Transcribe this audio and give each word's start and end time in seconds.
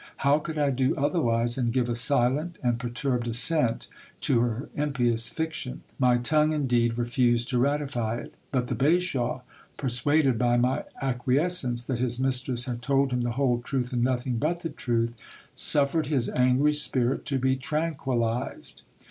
How 0.25 0.39
could 0.39 0.57
I 0.57 0.71
do 0.71 0.95
otherwise 0.95 1.57
than 1.57 1.69
give 1.69 1.87
a 1.87 1.95
silent 1.95 2.57
and 2.63 2.79
per 2.79 2.89
turbed 2.89 3.27
assent 3.27 3.85
to 4.21 4.39
her 4.41 4.67
impious 4.73 5.29
fiction? 5.29 5.81
My 5.99 6.17
tongue, 6.17 6.53
indeed, 6.53 6.97
refused 6.97 7.49
to 7.49 7.59
ratify 7.59 8.15
it; 8.15 8.33
but 8.51 8.67
the 8.67 8.73
bashaw, 8.73 9.41
persuaded 9.77 10.39
by 10.39 10.57
my 10.57 10.85
acquiescence 11.03 11.83
that 11.83 11.99
his 11.99 12.19
mistress 12.19 12.65
had 12.65 12.81
told 12.81 13.11
him 13.13 13.21
the 13.21 13.33
whole 13.33 13.61
truth 13.61 13.93
and 13.93 14.03
nothing 14.03 14.37
but 14.37 14.61
the 14.61 14.69
truth, 14.71 15.13
suffered 15.53 16.07
his 16.07 16.29
angry 16.31 16.73
spirit 16.73 17.23
to 17.25 17.37
be 17.37 17.55
tran 17.55 17.95
quillized. 17.95 18.81